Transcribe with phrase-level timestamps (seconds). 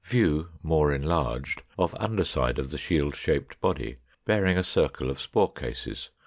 [0.03, 5.19] View (more enlarged) of under side of the shield shaped body, bearing a circle of
[5.21, 6.09] spore cases.